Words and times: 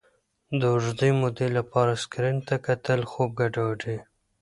د 0.59 0.61
اوږدې 0.73 1.09
مودې 1.19 1.47
لپاره 1.57 1.91
سکرین 2.03 2.37
ته 2.47 2.55
کتل 2.65 2.99
خوب 3.11 3.29
ګډوډوي. 3.39 3.97